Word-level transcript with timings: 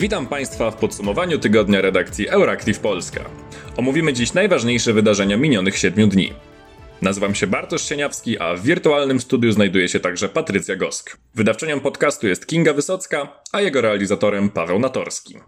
Witam 0.00 0.26
Państwa 0.26 0.70
w 0.70 0.76
podsumowaniu 0.76 1.38
tygodnia 1.38 1.80
redakcji 1.80 2.28
Euractiv 2.28 2.78
Polska. 2.78 3.24
Omówimy 3.76 4.12
dziś 4.12 4.32
najważniejsze 4.34 4.92
wydarzenia 4.92 5.36
minionych 5.36 5.78
7 5.78 6.08
dni. 6.08 6.32
Nazywam 7.02 7.34
się 7.34 7.46
Bartosz 7.46 7.88
Sieniawski, 7.88 8.38
a 8.38 8.54
w 8.54 8.62
wirtualnym 8.62 9.20
studiu 9.20 9.52
znajduje 9.52 9.88
się 9.88 10.00
także 10.00 10.28
Patrycja 10.28 10.76
Gosk. 10.76 11.16
Wydawczynią 11.34 11.80
podcastu 11.80 12.26
jest 12.26 12.46
Kinga 12.46 12.72
Wysocka, 12.72 13.42
a 13.52 13.60
jego 13.60 13.80
realizatorem 13.80 14.50
Paweł 14.50 14.78
Natorski. 14.78 15.38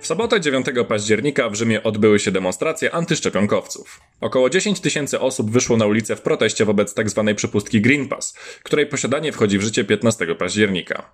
W 0.00 0.06
sobotę 0.06 0.40
9 0.40 0.66
października 0.88 1.50
w 1.50 1.54
Rzymie 1.54 1.82
odbyły 1.82 2.18
się 2.18 2.30
demonstracje 2.30 2.94
antyszczepionkowców. 2.94 4.00
Około 4.20 4.50
10 4.50 4.80
tysięcy 4.80 5.20
osób 5.20 5.50
wyszło 5.50 5.76
na 5.76 5.86
ulicę 5.86 6.16
w 6.16 6.20
proteście 6.20 6.64
wobec 6.64 6.94
tzw. 6.94 7.24
Tak 7.26 7.36
przepustki 7.36 7.80
Green 7.80 8.08
Pass, 8.08 8.34
której 8.62 8.86
posiadanie 8.86 9.32
wchodzi 9.32 9.58
w 9.58 9.62
życie 9.62 9.84
15 9.84 10.34
października. 10.34 11.10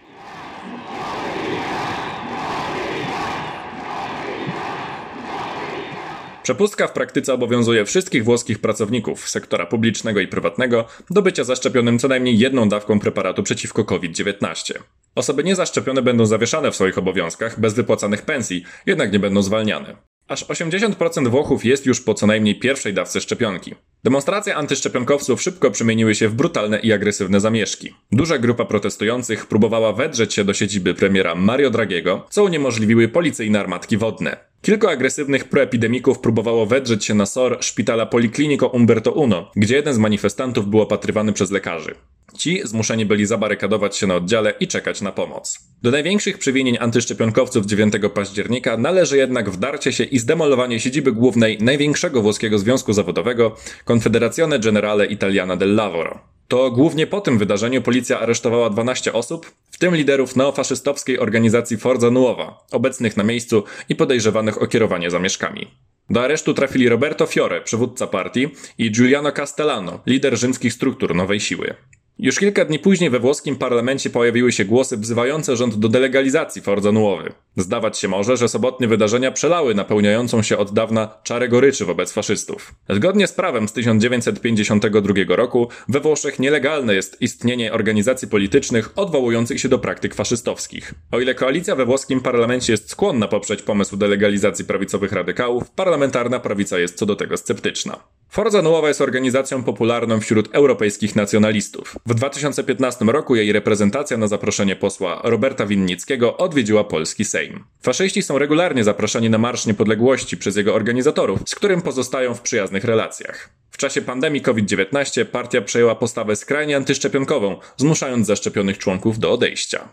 Przepustka 6.43 6.87
w 6.87 6.93
praktyce 6.93 7.35
obowiązuje 7.35 7.85
wszystkich 7.85 8.25
włoskich 8.25 8.59
pracowników 8.59 9.29
sektora 9.29 9.67
publicznego 9.67 10.21
i 10.21 10.29
prywatnego 10.29 10.85
do 11.11 11.23
bycia 11.23 11.45
zaszczepionym 11.45 11.99
co 11.99 12.09
najmniej 12.09 12.39
jedną 12.39 12.69
dawką 12.69 13.01
preparatu 13.01 13.43
przeciwko 13.43 13.85
COVID-19. 13.85 14.75
Osoby 15.15 15.45
niezaszczepione 15.45 16.03
będą 16.03 16.27
zawieszane 16.27 16.71
w 16.71 16.75
swoich 16.75 16.99
obowiązkach 16.99 17.61
bez 17.61 17.75
wypłacanych 17.75 18.23
pensji, 18.23 18.65
jednak 18.87 19.13
nie 19.13 19.19
będą 19.19 19.43
zwalniane. 19.43 19.97
Aż 20.29 20.45
80% 20.45 21.29
Włochów 21.29 21.65
jest 21.65 21.87
już 21.87 22.01
po 22.01 22.15
co 22.15 22.27
najmniej 22.27 22.59
pierwszej 22.59 22.95
dawce 22.95 23.21
szczepionki. 23.21 23.75
Demonstracje 24.05 24.57
antyszczepionkowców 24.57 25.43
szybko 25.43 25.71
przemieniły 25.71 26.15
się 26.15 26.29
w 26.29 26.35
brutalne 26.35 26.79
i 26.79 26.93
agresywne 26.93 27.41
zamieszki. 27.41 27.95
Duża 28.13 28.39
grupa 28.39 28.65
protestujących 28.65 29.47
próbowała 29.47 29.93
wedrzeć 29.93 30.35
się 30.35 30.45
do 30.45 30.55
siedziby 30.55 30.95
premiera 30.95 31.35
Mario 31.35 31.71
Dragiego, 31.71 32.27
co 32.31 32.45
uniemożliwiły 32.45 33.09
policyjne 33.09 33.61
armatki 33.61 33.97
wodne. 33.97 34.37
Kilku 34.63 34.89
agresywnych 34.89 35.45
proepidemików 35.45 36.19
próbowało 36.19 36.67
wedrzeć 36.67 37.05
się 37.05 37.15
na 37.15 37.27
SOR 37.27 37.59
szpitala 37.61 38.07
Policlinico 38.07 38.69
Umberto 38.69 39.13
Uno, 39.13 39.51
gdzie 39.57 39.77
jeden 39.77 39.95
z 39.95 39.99
manifestantów 39.99 40.69
był 40.69 40.81
opatrywany 40.81 41.33
przez 41.33 41.51
lekarzy. 41.51 41.95
Ci 42.39 42.61
zmuszeni 42.65 43.07
byli 43.07 43.27
zabarykadować 43.27 43.97
się 43.97 44.07
na 44.07 44.15
oddziale 44.15 44.55
i 44.61 44.69
czekać 44.69 45.01
na 45.01 45.13
pomoc. 45.13 45.59
Do 45.83 45.91
największych 45.91 46.39
przewinień 46.39 46.77
antyszczepionkowców 46.81 47.67
9 47.67 47.95
października 48.15 48.77
należy 48.77 49.17
jednak 49.17 49.51
wdarcie 49.51 49.93
się 49.93 50.05
i 50.05 50.19
zdemolowanie 50.19 50.81
siedziby 50.81 51.13
głównej 51.13 51.59
największego 51.61 52.23
włoskiego 52.23 52.59
związku 52.59 52.93
zawodowego 52.93 53.57
Confederazione 53.91 54.59
Generale 54.59 55.07
Italiana 55.07 55.57
del 55.57 55.75
Lavoro. 55.75 56.19
To 56.49 56.71
głównie 56.71 57.07
po 57.07 57.21
tym 57.21 57.39
wydarzeniu 57.39 57.83
policja 57.83 58.21
aresztowała 58.21 58.71
12 58.71 59.13
osób, 59.13 59.53
w 59.71 59.79
tym 59.79 59.97
liderów 59.97 60.37
neofaszystowskiej 60.37 61.19
organizacji 61.19 61.77
Forza 61.77 62.11
Nuova, 62.11 62.67
obecnych 62.71 63.17
na 63.17 63.25
miejscu 63.25 63.65
i 63.89 63.97
podejrzewanych 63.97 64.63
o 64.63 64.67
kierowanie 64.67 65.11
zamieszkami. 65.11 65.67
Do 66.11 66.23
aresztu 66.23 66.55
trafili 66.55 66.89
Roberto 66.89 67.27
Fiore, 67.27 67.61
przywódca 67.61 68.07
partii, 68.07 68.49
i 68.79 68.91
Giuliano 68.91 69.33
Castellano, 69.33 70.01
lider 70.07 70.39
rzymskich 70.39 70.73
struktur 70.73 71.15
Nowej 71.15 71.41
Siły. 71.41 71.75
Już 72.19 72.39
kilka 72.39 72.65
dni 72.65 72.79
później 72.79 73.11
we 73.11 73.21
włoskim 73.21 73.57
parlamencie 73.57 74.11
pojawiły 74.11 74.53
się 74.53 74.65
głosy 74.65 74.97
wzywające 74.97 75.57
rząd 75.57 75.75
do 75.75 75.89
delegalizacji 75.89 76.63
Forza 76.63 76.93
Nuowy. 76.93 77.33
Zdawać 77.57 77.99
się 77.99 78.09
może, 78.09 78.37
że 78.37 78.49
sobotnie 78.49 78.89
wydarzenia 78.89 79.33
przelały 79.33 79.75
napełniającą 79.75 80.43
się 80.43 80.59
od 80.59 80.73
dawna 80.73 81.15
czarę 81.23 81.49
goryczy 81.49 81.85
wobec 81.85 82.13
faszystów. 82.13 82.75
Zgodnie 82.91 83.27
z 83.27 83.33
prawem 83.33 83.69
z 83.69 83.73
1952 83.73 85.15
roku 85.29 85.69
we 85.89 86.01
Włoszech 86.01 86.39
nielegalne 86.39 86.95
jest 86.95 87.23
istnienie 87.23 87.73
organizacji 87.73 88.29
politycznych 88.29 88.99
odwołujących 88.99 89.61
się 89.61 89.69
do 89.69 89.79
praktyk 89.79 90.15
faszystowskich. 90.15 90.95
O 91.11 91.21
ile 91.21 91.35
koalicja 91.35 91.77
we 91.77 91.87
włoskim 91.87 92.21
parlamencie 92.21 92.73
jest 92.73 92.91
skłonna 92.91 93.29
poprzeć 93.29 93.63
pomysł 93.63 93.97
delegalizacji 93.97 94.65
prawicowych 94.65 95.13
radykałów, 95.13 95.71
parlamentarna 95.71 96.41
prawica 96.41 96.79
jest 96.79 96.95
co 96.95 97.07
do 97.07 97.17
tego 97.17 97.37
sceptyczna. 97.37 97.99
Forza 98.33 98.63
Nuowa 98.63 98.89
jest 98.89 99.01
organizacją 99.01 99.63
popularną 99.63 100.21
wśród 100.21 100.49
europejskich 100.53 101.17
nacjonalistów. 101.17 101.97
W 102.07 102.15
2015 102.15 103.05
roku 103.05 103.37
jej 103.37 103.53
reprezentacja 103.53 104.17
na 104.17 104.27
zaproszenie 104.27 104.77
posła 104.77 105.21
Roberta 105.25 105.67
Winnickiego 105.67 106.37
odwiedziła 106.37 106.85
polski 106.85 107.25
Sejm. 107.25 107.65
Faszyści 107.83 108.23
są 108.23 108.39
regularnie 108.39 108.85
zapraszani 108.85 109.31
na 109.31 109.39
Marsz 109.39 109.67
Niepodległości 109.67 110.37
przez 110.37 110.57
jego 110.57 110.75
organizatorów, 110.75 111.41
z 111.47 111.55
którym 111.55 111.83
pozostają 111.83 112.35
w 112.35 112.41
przyjaznych 112.41 112.85
relacjach. 112.85 113.49
W 113.71 113.77
czasie 113.77 114.03
pandemii 114.03 114.41
COVID-19 114.41 115.25
partia 115.25 115.61
przejęła 115.61 115.95
postawę 115.95 116.37
skrajnie 116.37 116.77
antyszczepionkową, 116.77 117.57
zmuszając 117.77 118.27
zaszczepionych 118.27 118.79
członków 118.79 119.19
do 119.19 119.33
odejścia. 119.33 119.89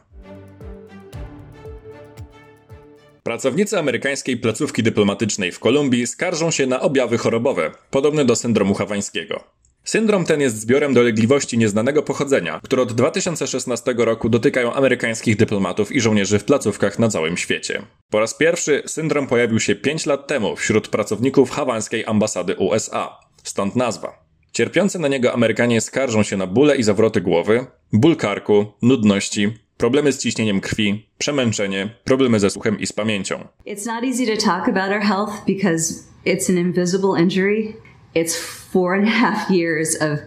Pracownicy 3.29 3.79
amerykańskiej 3.79 4.37
placówki 4.37 4.83
dyplomatycznej 4.83 5.51
w 5.51 5.59
Kolumbii 5.59 6.07
skarżą 6.07 6.51
się 6.51 6.67
na 6.67 6.81
objawy 6.81 7.17
chorobowe, 7.17 7.71
podobne 7.91 8.25
do 8.25 8.35
syndromu 8.35 8.73
hawańskiego. 8.73 9.43
Syndrom 9.83 10.25
ten 10.25 10.41
jest 10.41 10.59
zbiorem 10.59 10.93
dolegliwości 10.93 11.57
nieznanego 11.57 12.03
pochodzenia, 12.03 12.59
które 12.63 12.81
od 12.81 12.93
2016 12.93 13.95
roku 13.97 14.29
dotykają 14.29 14.73
amerykańskich 14.73 15.37
dyplomatów 15.37 15.91
i 15.91 16.01
żołnierzy 16.01 16.39
w 16.39 16.43
placówkach 16.43 16.99
na 16.99 17.09
całym 17.09 17.37
świecie. 17.37 17.81
Po 18.09 18.19
raz 18.19 18.33
pierwszy 18.33 18.83
syndrom 18.85 19.27
pojawił 19.27 19.59
się 19.59 19.75
5 19.75 20.05
lat 20.05 20.27
temu 20.27 20.55
wśród 20.55 20.87
pracowników 20.87 21.51
hawańskiej 21.51 22.05
ambasady 22.05 22.55
USA. 22.55 23.19
Stąd 23.43 23.75
nazwa. 23.75 24.25
Cierpiący 24.51 24.99
na 24.99 25.07
niego 25.07 25.33
Amerykanie 25.33 25.81
skarżą 25.81 26.23
się 26.23 26.37
na 26.37 26.47
bóle 26.47 26.75
i 26.75 26.83
zawroty 26.83 27.21
głowy, 27.21 27.65
ból 27.93 28.15
karku, 28.15 28.65
nudności, 28.81 29.53
problemy 29.79 30.11
z 30.11 30.17
ciśnieniem 30.17 30.61
krwi, 30.61 31.07
przemęczenie, 31.17 31.89
problemy 32.03 32.39
ze 32.39 32.49
słuchem 32.49 32.79
i 32.79 32.87
z 32.87 32.93
pamięcią. 32.93 33.47
It's 33.65 33.85
not 33.85 34.03
easy 34.03 34.25
to 34.25 34.45
talk 34.45 34.67
about 34.67 34.91
our 34.91 35.01
health 35.01 35.45
because 35.47 36.03
it's 36.25 36.49
an 36.49 36.57
invisible 36.57 37.21
injury. 37.21 37.75
It's 38.15 38.35
four 38.73 38.93
and 38.93 39.07
a 39.07 39.11
half 39.11 39.49
years 39.51 39.95
of 40.01 40.19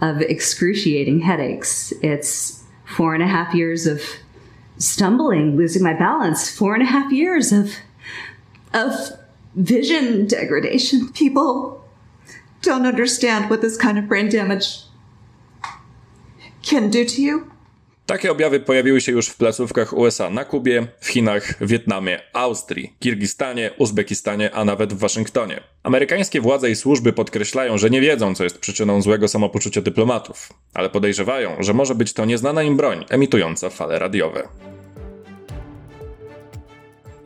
of 0.00 0.20
excruciating 0.20 1.20
headaches. 1.20 1.94
It's 2.02 2.62
four 2.96 3.14
and 3.14 3.22
a 3.22 3.26
half 3.26 3.54
years 3.54 3.86
of 3.86 4.00
stumbling, 4.78 5.56
losing 5.56 5.82
my 5.82 5.94
balance, 5.94 6.50
four 6.58 6.74
and 6.74 6.82
a 6.82 6.86
half 6.86 7.12
years 7.12 7.52
of 7.52 7.70
of 8.74 8.92
vision 9.56 10.26
degradation. 10.26 11.08
People 11.12 11.80
don't 12.62 12.86
understand 12.86 13.48
what 13.50 13.60
this 13.60 13.76
kind 13.76 13.98
of 13.98 14.08
brain 14.08 14.28
damage 14.28 14.84
can 16.62 16.90
do 16.90 17.04
to 17.04 17.22
you. 17.22 17.53
Takie 18.06 18.32
objawy 18.32 18.60
pojawiły 18.60 19.00
się 19.00 19.12
już 19.12 19.28
w 19.28 19.36
placówkach 19.36 19.92
USA 19.92 20.30
na 20.30 20.44
Kubie, 20.44 20.86
w 21.00 21.08
Chinach, 21.08 21.66
Wietnamie, 21.66 22.20
Austrii, 22.32 22.96
Kirgistanie, 23.00 23.70
Uzbekistanie, 23.78 24.54
a 24.54 24.64
nawet 24.64 24.92
w 24.92 24.98
Waszyngtonie. 24.98 25.60
Amerykańskie 25.82 26.40
władze 26.40 26.70
i 26.70 26.76
służby 26.76 27.12
podkreślają, 27.12 27.78
że 27.78 27.90
nie 27.90 28.00
wiedzą, 28.00 28.34
co 28.34 28.44
jest 28.44 28.58
przyczyną 28.58 29.02
złego 29.02 29.28
samopoczucia 29.28 29.80
dyplomatów, 29.80 30.52
ale 30.74 30.90
podejrzewają, 30.90 31.56
że 31.62 31.74
może 31.74 31.94
być 31.94 32.12
to 32.12 32.24
nieznana 32.24 32.62
im 32.62 32.76
broń 32.76 33.04
emitująca 33.10 33.70
fale 33.70 33.98
radiowe. 33.98 34.48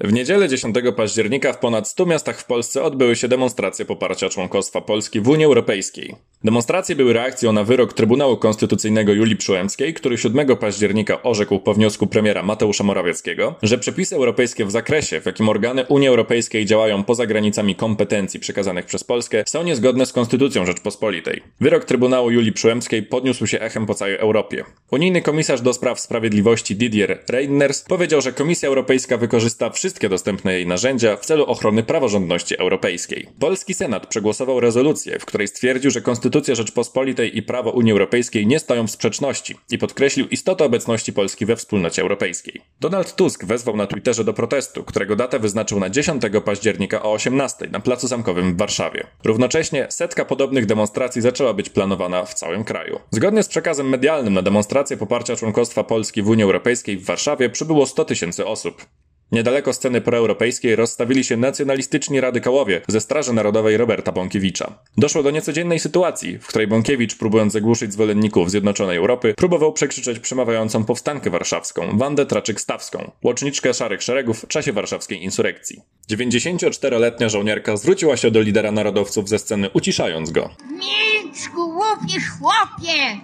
W 0.00 0.12
niedzielę 0.12 0.48
10 0.48 0.76
października 0.96 1.52
w 1.52 1.58
ponad 1.58 1.88
100 1.88 2.06
miastach 2.06 2.40
w 2.40 2.44
Polsce 2.44 2.82
odbyły 2.82 3.16
się 3.16 3.28
demonstracje 3.28 3.84
poparcia 3.84 4.28
członkostwa 4.28 4.80
Polski 4.80 5.20
w 5.20 5.28
Unii 5.28 5.44
Europejskiej. 5.44 6.14
Demonstracje 6.44 6.96
były 6.96 7.12
reakcją 7.12 7.52
na 7.52 7.64
wyrok 7.64 7.92
Trybunału 7.92 8.36
Konstytucyjnego 8.36 9.12
Julii 9.12 9.36
Przyłębskiej, 9.36 9.94
który 9.94 10.18
7 10.18 10.56
października 10.56 11.22
orzekł 11.22 11.58
po 11.58 11.74
wniosku 11.74 12.06
premiera 12.06 12.42
Mateusza 12.42 12.84
Morawieckiego, 12.84 13.54
że 13.62 13.78
przepisy 13.78 14.16
europejskie 14.16 14.64
w 14.64 14.70
zakresie, 14.70 15.20
w 15.20 15.26
jakim 15.26 15.48
organy 15.48 15.84
Unii 15.84 16.08
Europejskiej 16.08 16.66
działają 16.66 17.04
poza 17.04 17.26
granicami 17.26 17.74
kompetencji 17.74 18.40
przekazanych 18.40 18.86
przez 18.86 19.04
Polskę, 19.04 19.44
są 19.46 19.62
niezgodne 19.62 20.06
z 20.06 20.12
Konstytucją 20.12 20.66
Rzeczpospolitej. 20.66 21.42
Wyrok 21.60 21.84
Trybunału 21.84 22.30
Julii 22.30 22.52
Przyłębskiej 22.52 23.02
podniósł 23.02 23.46
się 23.46 23.60
echem 23.60 23.86
po 23.86 23.94
całej 23.94 24.16
Europie. 24.16 24.64
Unijny 24.90 25.22
komisarz 25.22 25.60
do 25.60 25.72
spraw 25.72 26.00
sprawiedliwości 26.00 26.76
Didier 26.76 27.18
Reinders 27.28 27.82
powiedział, 27.82 28.20
że 28.20 28.32
Komisja 28.32 28.68
Europejska 28.68 29.16
wykorzysta 29.16 29.70
wszystkie 29.70 29.87
wszystkie 29.88 30.08
dostępne 30.08 30.52
jej 30.52 30.66
narzędzia 30.66 31.16
w 31.16 31.26
celu 31.26 31.44
ochrony 31.44 31.82
praworządności 31.82 32.58
europejskiej. 32.58 33.28
Polski 33.40 33.74
Senat 33.74 34.06
przegłosował 34.06 34.60
rezolucję, 34.60 35.18
w 35.18 35.26
której 35.26 35.48
stwierdził, 35.48 35.90
że 35.90 36.00
Konstytucja 36.00 36.54
Rzeczpospolitej 36.54 37.38
i 37.38 37.42
prawo 37.42 37.70
Unii 37.70 37.92
Europejskiej 37.92 38.46
nie 38.46 38.58
stoją 38.58 38.86
w 38.86 38.90
sprzeczności 38.90 39.56
i 39.70 39.78
podkreślił 39.78 40.28
istotę 40.28 40.64
obecności 40.64 41.12
Polski 41.12 41.46
we 41.46 41.56
wspólnocie 41.56 42.02
europejskiej. 42.02 42.60
Donald 42.80 43.16
Tusk 43.16 43.44
wezwał 43.44 43.76
na 43.76 43.86
Twitterze 43.86 44.24
do 44.24 44.32
protestu, 44.32 44.84
którego 44.84 45.16
datę 45.16 45.38
wyznaczył 45.38 45.80
na 45.80 45.90
10 45.90 46.22
października 46.44 47.02
o 47.02 47.12
18 47.12 47.68
na 47.72 47.80
Placu 47.80 48.08
Zamkowym 48.08 48.54
w 48.54 48.58
Warszawie. 48.58 49.06
Równocześnie 49.24 49.86
setka 49.90 50.24
podobnych 50.24 50.66
demonstracji 50.66 51.22
zaczęła 51.22 51.54
być 51.54 51.70
planowana 51.70 52.24
w 52.24 52.34
całym 52.34 52.64
kraju. 52.64 53.00
Zgodnie 53.10 53.42
z 53.42 53.48
przekazem 53.48 53.88
medialnym 53.88 54.34
na 54.34 54.42
demonstrację 54.42 54.96
poparcia 54.96 55.36
członkostwa 55.36 55.84
Polski 55.84 56.22
w 56.22 56.28
Unii 56.28 56.44
Europejskiej 56.44 56.96
w 56.96 57.04
Warszawie 57.04 57.50
przybyło 57.50 57.86
100 57.86 58.04
tysięcy 58.04 58.46
osób. 58.46 58.86
Niedaleko 59.32 59.72
sceny 59.72 60.00
proeuropejskiej 60.00 60.76
rozstawili 60.76 61.24
się 61.24 61.36
nacjonalistyczni 61.36 62.20
radykałowie 62.20 62.80
ze 62.88 63.00
Straży 63.00 63.32
Narodowej 63.32 63.76
Roberta 63.76 64.12
Bąkiewicza. 64.12 64.78
Doszło 64.96 65.22
do 65.22 65.30
niecodziennej 65.30 65.80
sytuacji, 65.80 66.38
w 66.38 66.46
której 66.46 66.66
Bąkiewicz, 66.66 67.16
próbując 67.16 67.52
zagłuszyć 67.52 67.92
zwolenników 67.92 68.50
Zjednoczonej 68.50 68.96
Europy, 68.96 69.34
próbował 69.36 69.72
przekrzyczeć 69.72 70.18
przemawiającą 70.18 70.84
powstankę 70.84 71.30
warszawską, 71.30 71.98
Wandę 71.98 72.26
Traczyk-Stawską, 72.26 73.10
łoczniczkę 73.22 73.74
szarych 73.74 74.02
szeregów 74.02 74.44
w 74.44 74.48
czasie 74.48 74.72
warszawskiej 74.72 75.24
insurekcji. 75.24 75.82
94-letnia 76.10 77.28
żołnierka 77.28 77.76
zwróciła 77.76 78.16
się 78.16 78.30
do 78.30 78.40
lidera 78.40 78.72
narodowców 78.72 79.28
ze 79.28 79.38
sceny, 79.38 79.70
uciszając 79.72 80.30
go. 80.30 80.50
Milcz, 80.70 81.48
głupi 81.54 82.20
chłopie! 82.20 83.20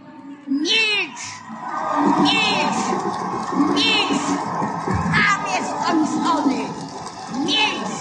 Milcz! 0.49 1.25
Milcz! 2.21 2.85
Milcz! 3.75 5.04
Tam 5.55 5.63
jest 5.63 5.75
kończony! 5.87 6.65
Milcz! 7.47 7.95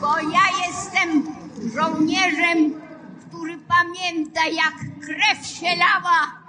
Bo 0.00 0.18
ja 0.18 0.66
jestem 0.66 1.36
żołnierzem, 1.74 2.80
który 3.28 3.58
pamięta 3.58 4.40
jak 4.46 4.74
krew 5.06 5.46
się 5.46 5.66
lała, 5.66 6.42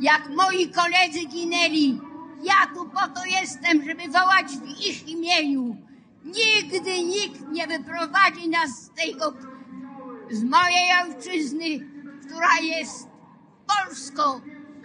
jak 0.00 0.28
moi 0.36 0.68
koledzy 0.68 1.26
ginęli. 1.26 2.00
Ja 2.42 2.74
tu 2.74 2.84
po 2.84 3.00
to 3.00 3.24
jestem, 3.40 3.84
żeby 3.84 4.02
wołać 4.08 4.46
w 4.46 4.86
ich 4.86 5.08
imieniu. 5.08 5.76
Nigdy 6.24 7.04
nikt 7.04 7.48
nie 7.52 7.66
wyprowadzi 7.66 8.48
nas 8.48 8.70
z 8.70 8.90
tego, 8.90 9.32
z 10.30 10.44
mojej 10.44 10.88
ojczyzny, 11.02 11.66
która 12.26 12.58
jest 12.62 13.08
Polską, 13.66 14.22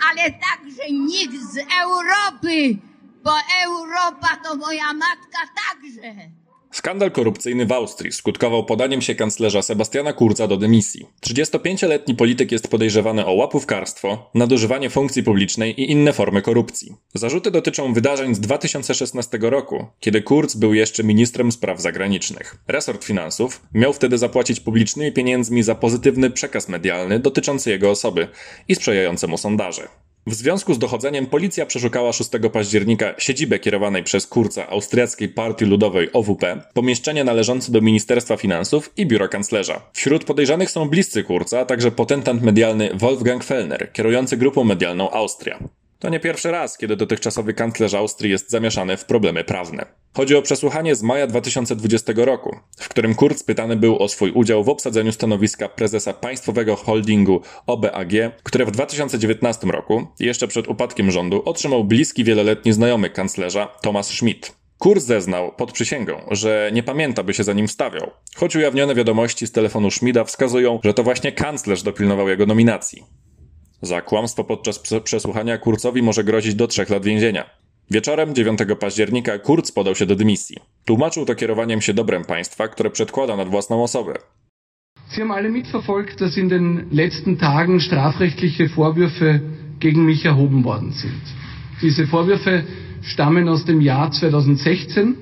ale 0.09 0.31
także 0.31 0.91
nikt 0.91 1.43
z 1.53 1.57
Europy, 1.83 2.88
bo 3.29 3.35
Europa 3.65 4.27
to 4.43 4.55
moja 4.55 4.93
matka 4.93 5.39
także. 5.55 6.29
Skandal 6.71 7.11
korupcyjny 7.11 7.65
w 7.65 7.71
Austrii 7.71 8.11
skutkował 8.11 8.65
podaniem 8.65 9.01
się 9.01 9.15
kanclerza 9.15 9.61
Sebastiana 9.61 10.13
Kurza 10.13 10.47
do 10.47 10.57
dymisji. 10.57 11.05
35-letni 11.25 12.15
polityk 12.15 12.51
jest 12.51 12.67
podejrzewany 12.67 13.25
o 13.25 13.33
łapówkarstwo, 13.33 14.31
nadużywanie 14.33 14.89
funkcji 14.89 15.23
publicznej 15.23 15.81
i 15.81 15.91
inne 15.91 16.13
formy 16.13 16.41
korupcji. 16.41 16.95
Zarzuty 17.13 17.51
dotyczą 17.51 17.93
wydarzeń 17.93 18.35
z 18.35 18.39
2016 18.39 19.37
roku, 19.41 19.85
kiedy 19.99 20.21
Kurz 20.21 20.55
był 20.55 20.73
jeszcze 20.73 21.03
ministrem 21.03 21.51
spraw 21.51 21.81
zagranicznych. 21.81 22.55
Resort 22.67 23.03
finansów 23.03 23.61
miał 23.73 23.93
wtedy 23.93 24.17
zapłacić 24.17 24.59
publicznymi 24.59 25.11
pieniędzmi 25.11 25.63
za 25.63 25.75
pozytywny 25.75 26.29
przekaz 26.29 26.69
medialny 26.69 27.19
dotyczący 27.19 27.69
jego 27.69 27.89
osoby 27.89 28.27
i 28.67 28.75
sprzyjające 28.75 29.27
mu 29.27 29.37
sondaże. 29.37 29.87
W 30.29 30.33
związku 30.33 30.73
z 30.73 30.79
dochodzeniem 30.79 31.25
policja 31.25 31.65
przeszukała 31.65 32.13
6 32.13 32.29
października 32.53 33.13
siedzibę 33.17 33.59
kierowanej 33.59 34.03
przez 34.03 34.27
Kurca 34.27 34.67
Austriackiej 34.67 35.29
Partii 35.29 35.65
Ludowej 35.65 36.13
OWP, 36.13 36.61
pomieszczenie 36.73 37.23
należące 37.23 37.71
do 37.71 37.81
Ministerstwa 37.81 38.37
Finansów 38.37 38.93
i 38.97 39.05
biuro 39.05 39.27
kanclerza. 39.27 39.81
Wśród 39.93 40.23
podejrzanych 40.23 40.71
są 40.71 40.89
bliscy 40.89 41.23
Kurca, 41.23 41.59
a 41.59 41.65
także 41.65 41.91
potentant 41.91 42.43
medialny 42.43 42.89
Wolfgang 42.93 43.43
Fellner, 43.43 43.91
kierujący 43.93 44.37
grupą 44.37 44.63
medialną 44.63 45.11
Austria. 45.11 45.59
To 45.99 46.09
nie 46.09 46.19
pierwszy 46.19 46.51
raz, 46.51 46.77
kiedy 46.77 46.95
dotychczasowy 46.95 47.53
kanclerz 47.53 47.93
Austrii 47.93 48.31
jest 48.31 48.49
zamieszany 48.49 48.97
w 48.97 49.05
problemy 49.05 49.43
prawne. 49.43 49.85
Chodzi 50.13 50.35
o 50.35 50.41
przesłuchanie 50.41 50.95
z 50.95 51.03
maja 51.03 51.27
2020 51.27 52.13
roku, 52.15 52.55
w 52.79 52.89
którym 52.89 53.15
Kurz 53.15 53.43
pytany 53.43 53.75
był 53.75 53.99
o 53.99 54.07
swój 54.07 54.31
udział 54.31 54.63
w 54.63 54.69
obsadzeniu 54.69 55.11
stanowiska 55.11 55.69
prezesa 55.69 56.13
państwowego 56.13 56.75
holdingu 56.75 57.41
OBAG, 57.67 58.11
które 58.43 58.65
w 58.65 58.71
2019 58.71 59.67
roku, 59.67 60.07
jeszcze 60.19 60.47
przed 60.47 60.67
upadkiem 60.67 61.11
rządu, 61.11 61.41
otrzymał 61.45 61.83
bliski 61.83 62.23
wieloletni 62.23 62.73
znajomy 62.73 63.09
kanclerza 63.09 63.67
Thomas 63.81 64.07
Schmidt. 64.07 64.51
Kurz 64.77 65.03
zeznał 65.03 65.51
pod 65.51 65.71
przysięgą, 65.71 66.21
że 66.31 66.71
nie 66.73 66.83
pamięta, 66.83 67.23
by 67.23 67.33
się 67.33 67.43
za 67.43 67.53
nim 67.53 67.67
wstawiał, 67.67 68.11
choć 68.35 68.55
ujawnione 68.55 68.95
wiadomości 68.95 69.47
z 69.47 69.51
telefonu 69.51 69.91
Schmida 69.91 70.23
wskazują, 70.23 70.79
że 70.83 70.93
to 70.93 71.03
właśnie 71.03 71.31
kanclerz 71.31 71.83
dopilnował 71.83 72.29
jego 72.29 72.45
nominacji. 72.45 73.03
Za 73.81 74.01
kłamstwo 74.01 74.43
podczas 74.43 74.79
przesłuchania 75.03 75.57
Kurcowi 75.57 76.01
może 76.01 76.23
grozić 76.23 76.55
do 76.55 76.67
trzech 76.67 76.89
lat 76.89 77.05
więzienia. 77.05 77.49
Wieczorem 77.91 78.35
9 78.35 78.59
października 78.79 79.39
Kurz 79.39 79.71
podał 79.71 79.95
się 79.95 80.05
do 80.05 80.15
dymisji. 80.15 80.57
Tłumaczył 80.85 81.25
to 81.25 81.35
kierowaniem 81.35 81.81
się 81.81 81.93
dobrem 81.93 82.25
państwa, 82.25 82.67
które 82.67 82.89
przedkłada 82.89 83.35
nad 83.35 83.49
własną 83.49 83.83
osobę. 83.83 84.13
Sie 85.09 85.21
haben 85.21 85.31
alle 85.31 85.49
mitverfolgt, 85.49 86.19
dass 86.19 86.37
in 86.37 86.49
den 86.49 86.85
letzten 86.91 87.37
Tagen 87.37 87.79
strafrechtliche 87.79 88.67
Vorwürfe 88.67 89.39
gegen 89.79 90.05
mich 90.05 90.25
erhoben 90.25 90.63
worden 90.63 90.93
sind. 90.93 91.21
Diese 91.81 92.05
Vorwürfe 92.05 92.63
stammen 93.01 93.49
aus 93.49 93.65
dem 93.65 93.81
Jahr 93.81 94.11
2016. 94.11 95.15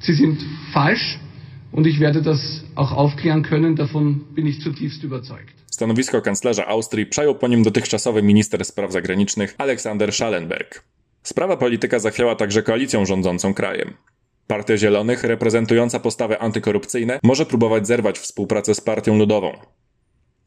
Sie 0.00 0.14
sind 0.14 0.40
falsch 0.72 1.18
und 1.72 1.86
ich 1.86 2.00
werde 2.00 2.22
das 2.22 2.64
auch 2.74 2.92
aufklären 2.92 3.42
können. 3.42 3.76
Davon 3.76 4.24
bin 4.34 4.46
ich 4.46 4.60
zutiefst 4.60 5.04
überzeugt. 5.04 5.54
Stanowisko 5.70 6.22
kanclerza 6.22 6.66
Austrii 6.66 7.06
przejął 7.06 7.34
po 7.34 7.48
nim 7.48 7.62
dotychczasowy 7.62 8.22
minister 8.22 8.64
spraw 8.64 8.92
zagranicznych 8.92 9.54
Aleksander 9.58 10.12
Schallenberg. 10.12 10.84
Sprawa 11.22 11.56
polityka 11.56 11.98
zachwiała 11.98 12.34
także 12.36 12.62
koalicją 12.62 13.04
rządzącą 13.06 13.54
krajem. 13.54 13.94
Partia 14.46 14.76
Zielonych, 14.76 15.24
reprezentująca 15.24 16.00
postawy 16.00 16.40
antykorupcyjne, 16.40 17.20
może 17.22 17.46
próbować 17.46 17.86
zerwać 17.86 18.18
współpracę 18.18 18.74
z 18.74 18.80
Partią 18.80 19.18
Ludową. 19.18 19.52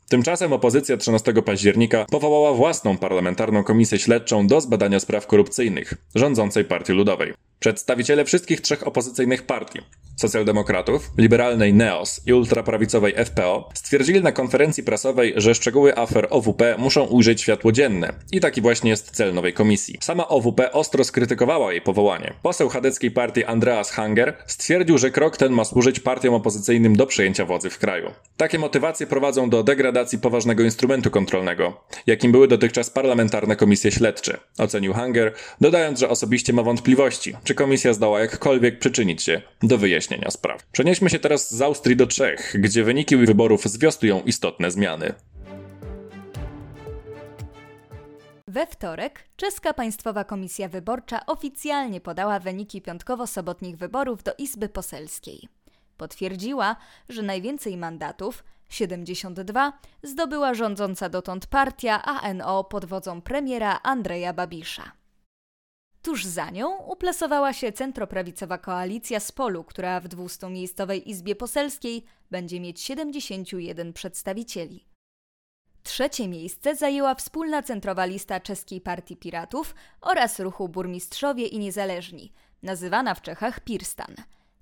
Tymczasem 0.10 0.54
opozycja 0.54 0.98
13 0.98 1.34
października 1.34 2.06
powołała 2.12 2.54
własną 2.54 2.98
parlamentarną 2.98 3.64
komisję 3.64 4.00
śledczą 4.00 4.48
do 4.48 4.62
zbadania 4.62 5.00
spraw 5.00 5.28
korupcyjnych 5.28 5.94
rządzącej 6.16 6.66
Partii 6.66 6.94
Ludowej. 6.94 7.34
Przedstawiciele 7.60 8.26
wszystkich 8.26 8.62
trzech 8.62 8.88
opozycyjnych 8.88 9.44
partii 9.44 9.80
socjaldemokratów, 10.16 11.12
liberalnej 11.18 11.74
NEOS 11.74 12.22
i 12.26 12.34
ultraprawicowej 12.34 13.14
FPO 13.26 13.70
stwierdzili 13.74 14.22
na 14.22 14.32
konferencji 14.32 14.84
prasowej, 14.84 15.34
że 15.38 15.56
szczegóły 15.56 15.98
afer 15.98 16.28
OWP 16.30 16.76
muszą 16.78 17.04
ujrzeć 17.04 17.42
światło 17.42 17.72
dzienne 17.72 18.14
i 18.32 18.40
taki 18.40 18.62
właśnie 18.62 18.90
jest 18.90 19.12
cel 19.12 19.34
nowej 19.34 19.54
komisji. 19.54 19.98
Sama 20.02 20.28
OWP 20.28 20.72
ostro 20.72 21.04
skrytykowała 21.04 21.72
jej 21.72 21.82
powołanie. 21.82 22.34
Poseł 22.42 22.70
chadeckiej 22.70 23.12
partii 23.12 23.44
Andreas 23.44 23.92
Hanger 23.92 24.38
stwierdził, 24.48 24.98
że 24.98 25.12
krok 25.12 25.38
ten 25.38 25.52
ma 25.52 25.66
służyć 25.66 26.00
partiom 26.00 26.34
opozycyjnym 26.34 26.96
do 26.96 27.06
przejęcia 27.06 27.46
władzy 27.46 27.70
w 27.70 27.78
kraju. 27.78 28.12
Takie 28.38 28.60
motywacje 28.60 29.08
prowadzą 29.08 29.50
do 29.50 29.64
degradacji 29.64 30.20
poważnego 30.20 30.64
instrumentu 30.64 31.12
kontrolnego, 31.12 31.82
jakim 32.08 32.32
były 32.32 32.48
dotychczas 32.48 32.90
parlamentarne 32.90 33.56
komisje 33.56 33.92
śledcze, 33.92 34.38
ocenił 34.58 34.94
Hanger, 34.94 35.34
dodając, 35.62 36.00
że 36.00 36.10
osobiście 36.10 36.54
ma 36.54 36.64
wątpliwości, 36.64 37.36
czy 37.44 37.56
komisja 37.56 37.94
zdoła 37.94 38.20
jakkolwiek 38.20 38.80
przyczynić 38.80 39.24
się 39.24 39.42
do 39.64 39.78
wyjaśnienia 39.78 40.05
spraw. 40.30 40.66
Przenieśmy 40.72 41.10
się 41.10 41.20
teraz 41.20 41.54
z 41.54 41.62
Austrii 41.62 41.96
do 41.96 42.08
Czech, 42.08 42.56
gdzie 42.60 42.84
wyniki 42.84 43.18
wyborów 43.18 43.64
zwiastują 43.64 44.22
istotne 44.22 44.72
zmiany. 44.72 45.14
We 48.48 48.68
wtorek 48.68 49.24
Czeska 49.36 49.74
Państwowa 49.74 50.24
Komisja 50.24 50.70
Wyborcza 50.70 51.26
oficjalnie 51.26 52.02
podała 52.02 52.40
wyniki 52.40 52.82
piątkowo-sobotnich 52.82 53.76
wyborów 53.78 54.24
do 54.24 54.34
Izby 54.38 54.70
Poselskiej. 54.70 55.48
Potwierdziła, 55.98 56.76
że 57.10 57.22
najwięcej 57.22 57.78
mandatów 57.78 58.44
72 58.70 59.74
zdobyła 60.04 60.54
rządząca 60.54 61.10
dotąd 61.10 61.48
partia 61.48 62.02
ANO 62.04 62.64
pod 62.64 62.86
wodzą 62.86 63.22
premiera 63.22 63.80
Andrzeja 63.84 64.34
Babisza. 64.34 64.92
Tuż 66.06 66.26
za 66.26 66.50
nią 66.50 66.78
uplasowała 66.78 67.54
się 67.54 67.72
centroprawicowa 67.72 68.58
koalicja 68.58 69.20
Spolu, 69.20 69.64
która 69.64 70.00
w 70.00 70.08
200-miejscowej 70.08 71.02
Izbie 71.06 71.36
Poselskiej 71.36 72.06
będzie 72.32 72.60
mieć 72.60 72.82
71 72.82 73.94
przedstawicieli. 73.94 74.86
Trzecie 75.84 76.28
miejsce 76.28 76.76
zajęła 76.76 77.16
wspólna 77.16 77.64
centrowa 77.64 78.06
lista 78.06 78.40
Czeskiej 78.40 78.82
Partii 78.82 79.18
Piratów 79.18 79.76
oraz 80.02 80.40
ruchu 80.40 80.70
Burmistrzowie 80.70 81.48
i 81.48 81.60
Niezależni, 81.60 82.34
nazywana 82.64 83.16
w 83.16 83.22
Czechach 83.22 83.60
Pirstan. 83.60 84.16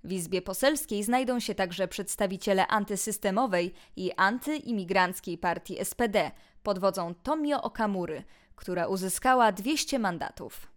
W 0.04 0.12
Izbie 0.12 0.42
Poselskiej 0.42 1.04
znajdą 1.04 1.40
się 1.40 1.56
także 1.56 1.88
przedstawiciele 1.88 2.68
antysystemowej 2.68 3.74
i 3.96 4.12
antyimigranckiej 4.18 5.38
partii 5.38 5.86
SPD 5.86 6.32
pod 6.64 6.80
wodzą 6.80 7.14
Tomio 7.16 7.62
Okamury, 7.62 8.24
która 8.56 8.88
uzyskała 8.88 9.52
200 9.52 10.00
mandatów. 10.00 10.73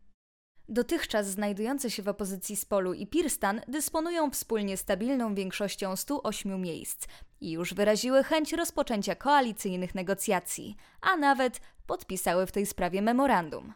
Dotychczas 0.68 1.26
znajdujące 1.26 1.90
się 1.90 2.02
w 2.02 2.08
opozycji 2.08 2.56
Spolu 2.56 2.94
i 2.94 3.06
Pirstan 3.06 3.61
dysponują 3.68 4.30
wspólnie 4.30 4.76
stabilną 4.76 5.35
większością 5.35 5.96
108 5.96 6.61
miejsc 6.61 7.06
i 7.40 7.50
już 7.50 7.75
wyraziły 7.75 8.23
chęć 8.25 8.52
rozpoczęcia 8.52 9.14
koalicyjnych 9.14 9.94
negocjacji, 9.94 10.76
a 11.00 11.16
nawet 11.16 11.61
podpisały 11.87 12.46
w 12.46 12.52
tej 12.52 12.66
sprawie 12.66 13.02
memorandum. 13.02 13.73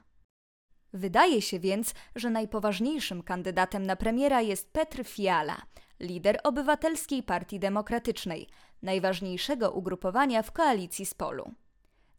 Wydaje 0.92 1.42
się 1.42 1.60
więc, 1.60 1.94
że 2.16 2.30
najpoważniejszym 2.30 3.22
kandydatem 3.22 3.86
na 3.86 3.96
premiera 3.96 4.40
jest 4.40 4.72
Petr 4.72 5.04
Fiala, 5.04 5.62
lider 6.00 6.40
Obywatelskiej 6.44 7.22
Partii 7.22 7.58
Demokratycznej, 7.58 8.48
najważniejszego 8.82 9.70
ugrupowania 9.70 10.42
w 10.42 10.52
koalicji 10.52 11.06
Spolu. 11.06 11.54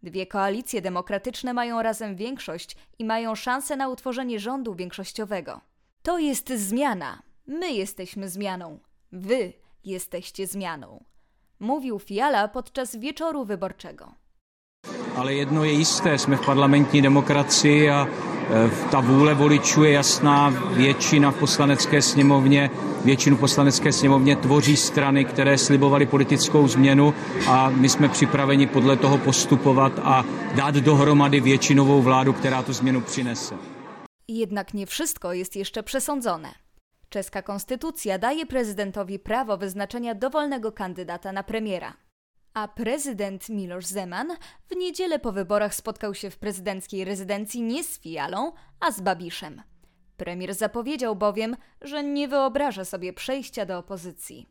Dwie 0.04 0.28
koalicje 0.28 0.82
demokratyczne 0.82 1.54
mają 1.54 1.82
razem 1.82 2.16
większość 2.16 2.76
i 3.00 3.06
mają 3.06 3.36
szansę 3.36 3.76
na 3.76 3.88
utworzenie 3.88 4.40
rządu 4.40 4.76
większościowego. 4.76 5.62
To 6.04 6.20
jest 6.20 6.50
zmiana, 6.50 7.22
My 7.48 7.72
jesteśmy 7.72 8.30
zmianą. 8.30 8.80
Wy 9.12 9.54
jesteście 9.86 10.48
zmianą. 10.48 11.04
Mówił 11.60 12.00
Fiala 12.00 12.48
podczas 12.48 12.96
wieczoru 12.96 13.46
wyborczego. 13.46 14.16
Ale 15.18 15.36
jedno 15.36 15.66
je 15.66 15.74
jisté, 15.74 16.18
jsme 16.18 16.38
v 16.38 16.46
parlamentní 16.46 17.02
a 17.90 18.06
ta 18.92 19.00
vůle 19.00 19.34
voličů 19.34 19.84
je 19.84 19.92
jasná. 19.92 20.50
Většina 20.74 21.32
v 21.32 21.36
poslanecké 21.36 22.02
sněmovně, 22.02 22.70
většinu 23.06 23.38
poslanecké 23.38 23.92
sněmovně 23.92 24.36
tvoří 24.36 24.78
strany, 24.78 25.26
které 25.26 25.58
slibovaly 25.58 26.06
politickou 26.06 26.68
změnu 26.68 27.14
a 27.48 27.70
my 27.70 27.90
jsme 27.90 28.10
připraveni 28.10 28.68
podle 28.68 28.98
toho 28.98 29.18
postupovat 29.18 29.94
a 30.04 30.26
dát 30.56 30.76
dohromady 30.76 31.40
většinovou 31.40 32.02
vládu, 32.02 32.34
která 32.34 32.64
tu 32.64 32.74
změnu 32.74 33.02
přinese. 33.02 33.56
Jednak 34.28 34.74
nie 34.74 34.86
wszystko 34.86 35.34
jest 35.34 35.56
jeszcze 35.56 35.84
przesądzone. 35.84 36.50
Czeska 37.10 37.42
konstytucja 37.42 38.18
daje 38.18 38.46
prezydentowi 38.46 39.20
prawo 39.20 39.58
wyznaczenia 39.58 40.16
dowolnego 40.16 40.72
kandydata 40.72 41.32
na 41.32 41.44
premiera. 41.44 41.94
A 42.54 42.68
prezydent 42.68 43.50
Miloš 43.50 43.86
Zeman 43.86 44.38
w 44.70 44.76
niedzielę 44.76 45.20
po 45.20 45.32
wyborach 45.32 45.76
spotkał 45.76 46.16
się 46.16 46.30
w 46.30 46.38
prezydenckiej 46.38 47.06
rezydencji 47.06 47.62
nie 47.62 47.84
z 47.84 48.00
Fialą, 48.00 48.52
a 48.80 48.92
z 48.92 49.02
Babiszem. 49.02 49.62
Premier 50.18 50.54
zapowiedział 50.54 51.16
bowiem, 51.16 51.58
że 51.82 52.04
nie 52.04 52.28
wyobraża 52.28 52.86
sobie 52.86 53.14
przejścia 53.14 53.66
do 53.66 53.78
opozycji. 53.78 54.48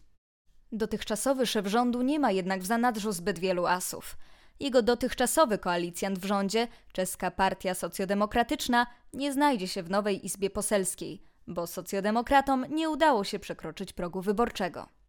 Dotychczasowy 0.73 1.47
szef 1.47 1.67
rządu 1.67 2.03
nie 2.03 2.19
ma 2.19 2.31
jednak 2.31 2.61
w 2.61 2.67
zanadrzu 2.67 3.13
zbyt 3.13 3.39
wielu 3.39 3.67
asów. 3.67 4.17
Jego 4.61 4.83
dotychczasowy 4.83 5.59
koalicjant 5.59 6.19
w 6.19 6.25
rządzie, 6.25 6.69
czeska 6.93 7.31
partia 7.31 7.75
socjodemokratyczna, 7.75 8.87
nie 9.13 9.33
znajdzie 9.33 9.69
się 9.69 9.83
w 9.83 9.91
nowej 9.91 10.27
izbie 10.27 10.51
poselskiej, 10.51 11.23
bo 11.47 11.67
socjodemokratom 11.67 12.67
nie 12.71 12.91
udało 12.91 13.25
się 13.25 13.39
przekroczyć 13.39 13.93
progu 13.93 14.21
wyborczego. 14.21 15.00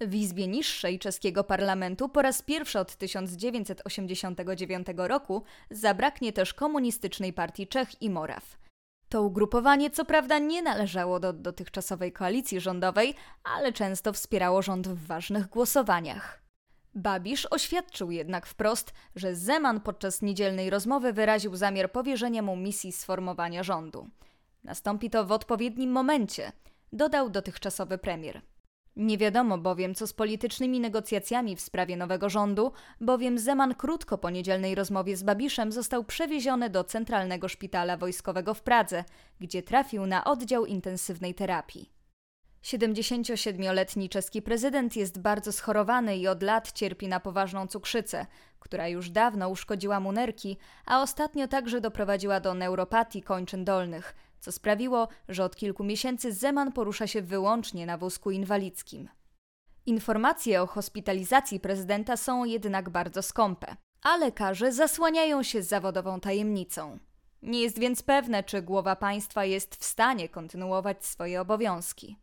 W 0.00 0.14
Izbie 0.14 0.48
Niższej 0.48 0.98
czeskiego 0.98 1.44
parlamentu 1.44 2.08
po 2.08 2.22
raz 2.22 2.42
pierwszy 2.42 2.78
od 2.78 2.96
1989 2.96 4.86
roku 4.96 5.42
zabraknie 5.70 6.32
też 6.32 6.54
komunistycznej 6.54 7.32
partii 7.32 7.66
Czech 7.66 8.02
i 8.02 8.10
Moraw. 8.10 8.58
To 9.08 9.22
ugrupowanie 9.22 9.90
co 9.90 10.04
prawda 10.04 10.38
nie 10.38 10.62
należało 10.62 11.20
do 11.20 11.32
dotychczasowej 11.32 12.12
koalicji 12.12 12.60
rządowej, 12.60 13.14
ale 13.44 13.72
często 13.72 14.12
wspierało 14.12 14.62
rząd 14.62 14.88
w 14.88 15.06
ważnych 15.06 15.46
głosowaniach. 15.46 16.42
Babisz 16.94 17.46
oświadczył 17.50 18.10
jednak 18.10 18.46
wprost, 18.46 18.92
że 19.16 19.34
Zeman 19.34 19.80
podczas 19.80 20.22
niedzielnej 20.22 20.70
rozmowy 20.70 21.12
wyraził 21.12 21.56
zamiar 21.56 21.92
powierzenia 21.92 22.42
mu 22.42 22.56
misji 22.56 22.92
sformowania 22.92 23.62
rządu. 23.62 24.08
Nastąpi 24.64 25.10
to 25.10 25.24
w 25.24 25.32
odpowiednim 25.32 25.90
momencie, 25.90 26.52
dodał 26.92 27.30
dotychczasowy 27.30 27.98
premier. 27.98 28.42
Nie 28.96 29.18
wiadomo 29.18 29.58
bowiem, 29.58 29.94
co 29.94 30.06
z 30.06 30.12
politycznymi 30.12 30.80
negocjacjami 30.80 31.56
w 31.56 31.60
sprawie 31.60 31.96
nowego 31.96 32.28
rządu, 32.28 32.72
bowiem 33.00 33.38
Zeman 33.38 33.74
krótko 33.74 34.18
po 34.18 34.30
niedzielnej 34.30 34.74
rozmowie 34.74 35.16
z 35.16 35.22
Babiszem 35.22 35.72
został 35.72 36.04
przewieziony 36.04 36.70
do 36.70 36.84
Centralnego 36.84 37.48
Szpitala 37.48 37.96
Wojskowego 37.96 38.54
w 38.54 38.62
Pradze, 38.62 39.04
gdzie 39.40 39.62
trafił 39.62 40.06
na 40.06 40.24
oddział 40.24 40.66
intensywnej 40.66 41.34
terapii. 41.34 41.90
77-letni 42.64 44.08
czeski 44.08 44.42
prezydent 44.42 44.96
jest 44.96 45.20
bardzo 45.20 45.52
schorowany 45.52 46.16
i 46.16 46.28
od 46.28 46.42
lat 46.42 46.72
cierpi 46.72 47.08
na 47.08 47.20
poważną 47.20 47.66
cukrzycę, 47.66 48.26
która 48.60 48.88
już 48.88 49.10
dawno 49.10 49.48
uszkodziła 49.48 50.00
mu 50.00 50.12
nerki, 50.12 50.56
a 50.86 51.02
ostatnio 51.02 51.48
także 51.48 51.80
doprowadziła 51.80 52.40
do 52.40 52.54
neuropatii 52.54 53.22
kończyn 53.22 53.64
dolnych, 53.64 54.14
co 54.44 54.52
sprawiło, 54.52 55.08
że 55.28 55.44
od 55.44 55.56
kilku 55.56 55.84
miesięcy 55.84 56.32
Zeman 56.32 56.72
porusza 56.72 57.06
się 57.06 57.22
wyłącznie 57.22 57.86
na 57.86 57.98
wózku 57.98 58.30
inwalidzkim. 58.30 59.08
Informacje 59.86 60.62
o 60.62 60.66
hospitalizacji 60.66 61.60
prezydenta 61.60 62.16
są 62.16 62.44
jednak 62.44 62.90
bardzo 62.90 63.22
skąpe, 63.22 63.76
a 64.02 64.16
lekarze 64.16 64.72
zasłaniają 64.72 65.42
się 65.42 65.62
zawodową 65.62 66.20
tajemnicą. 66.20 66.98
Nie 67.42 67.60
jest 67.60 67.78
więc 67.78 68.02
pewne, 68.02 68.42
czy 68.42 68.62
głowa 68.62 68.96
państwa 68.96 69.44
jest 69.44 69.76
w 69.76 69.84
stanie 69.84 70.28
kontynuować 70.28 71.04
swoje 71.04 71.40
obowiązki. 71.40 72.16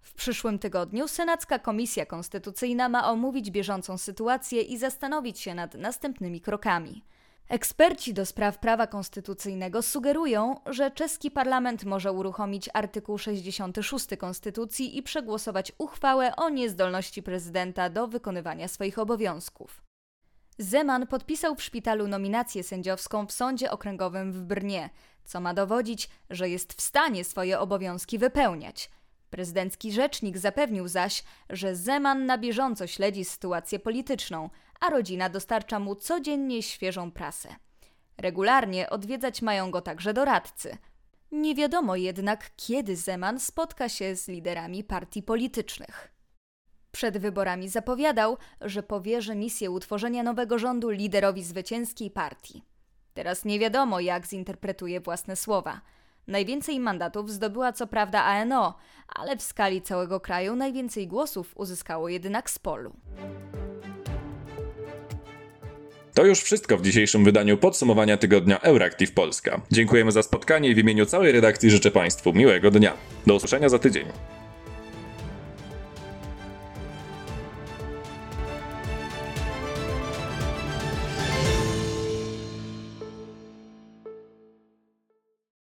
W 0.00 0.14
przyszłym 0.14 0.58
tygodniu 0.58 1.08
Senacka 1.08 1.58
Komisja 1.58 2.06
Konstytucyjna 2.06 2.88
ma 2.88 3.10
omówić 3.10 3.50
bieżącą 3.50 3.98
sytuację 3.98 4.62
i 4.62 4.78
zastanowić 4.78 5.40
się 5.40 5.54
nad 5.54 5.74
następnymi 5.74 6.40
krokami. 6.40 7.04
Eksperci 7.48 8.14
do 8.14 8.26
spraw 8.26 8.58
prawa 8.58 8.86
konstytucyjnego 8.86 9.82
sugerują, 9.82 10.60
że 10.66 10.90
czeski 10.90 11.30
parlament 11.30 11.84
może 11.84 12.12
uruchomić 12.12 12.68
artykuł 12.74 13.18
66 13.18 14.06
konstytucji 14.18 14.98
i 14.98 15.02
przegłosować 15.02 15.72
uchwałę 15.78 16.36
o 16.36 16.48
niezdolności 16.48 17.22
prezydenta 17.22 17.90
do 17.90 18.08
wykonywania 18.08 18.68
swoich 18.68 18.98
obowiązków. 18.98 19.82
Zeman 20.58 21.06
podpisał 21.06 21.54
w 21.54 21.62
szpitalu 21.62 22.08
nominację 22.08 22.62
sędziowską 22.62 23.26
w 23.26 23.32
sądzie 23.32 23.70
okręgowym 23.70 24.32
w 24.32 24.42
Brnie, 24.42 24.90
co 25.24 25.40
ma 25.40 25.54
dowodzić, 25.54 26.10
że 26.30 26.48
jest 26.48 26.72
w 26.72 26.80
stanie 26.80 27.24
swoje 27.24 27.60
obowiązki 27.60 28.18
wypełniać. 28.18 28.90
Prezydencki 29.30 29.92
rzecznik 29.92 30.38
zapewnił 30.38 30.88
zaś, 30.88 31.24
że 31.50 31.76
Zeman 31.76 32.26
na 32.26 32.38
bieżąco 32.38 32.86
śledzi 32.86 33.24
sytuację 33.24 33.78
polityczną, 33.78 34.50
a 34.80 34.90
rodzina 34.90 35.28
dostarcza 35.28 35.78
mu 35.78 35.94
codziennie 35.94 36.62
świeżą 36.62 37.10
prasę. 37.10 37.56
Regularnie 38.18 38.90
odwiedzać 38.90 39.42
mają 39.42 39.70
go 39.70 39.80
także 39.80 40.14
doradcy. 40.14 40.78
Nie 41.32 41.54
wiadomo 41.54 41.96
jednak, 41.96 42.50
kiedy 42.56 42.96
Zeman 42.96 43.40
spotka 43.40 43.88
się 43.88 44.16
z 44.16 44.28
liderami 44.28 44.84
partii 44.84 45.22
politycznych. 45.22 46.12
Przed 46.92 47.18
wyborami 47.18 47.68
zapowiadał, 47.68 48.36
że 48.60 48.82
powierzy 48.82 49.34
misję 49.34 49.70
utworzenia 49.70 50.22
nowego 50.22 50.58
rządu 50.58 50.90
liderowi 50.90 51.44
zwycięskiej 51.44 52.10
partii. 52.10 52.62
Teraz 53.14 53.44
nie 53.44 53.58
wiadomo, 53.58 54.00
jak 54.00 54.26
zinterpretuje 54.26 55.00
własne 55.00 55.36
słowa. 55.36 55.80
Najwięcej 56.26 56.80
mandatów 56.80 57.30
zdobyła 57.30 57.72
co 57.72 57.86
prawda 57.86 58.22
ANO, 58.22 58.78
ale 59.08 59.36
w 59.36 59.42
skali 59.42 59.82
całego 59.82 60.20
kraju 60.20 60.56
najwięcej 60.56 61.06
głosów 61.06 61.52
uzyskało 61.56 62.08
jednak 62.08 62.50
z 62.50 62.58
polu. 62.58 62.92
To 66.14 66.24
już 66.24 66.42
wszystko 66.42 66.76
w 66.76 66.82
dzisiejszym 66.82 67.24
wydaniu 67.24 67.58
podsumowania 67.58 68.16
tygodnia 68.16 68.60
Euractiv 68.60 69.12
Polska. 69.12 69.60
Dziękujemy 69.72 70.12
za 70.12 70.22
spotkanie 70.22 70.68
i 70.68 70.74
w 70.74 70.78
imieniu 70.78 71.06
całej 71.06 71.32
redakcji 71.32 71.70
życzę 71.70 71.90
Państwu 71.90 72.32
miłego 72.32 72.70
dnia. 72.70 72.92
Do 73.26 73.34
usłyszenia 73.34 73.68
za 73.68 73.78
tydzień. 73.78 74.06